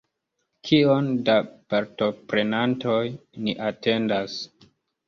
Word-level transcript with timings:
Kion 0.69 1.09
da 1.27 1.35
partoprenantoj 1.75 2.99
ni 3.45 3.57
atendas? 3.71 4.43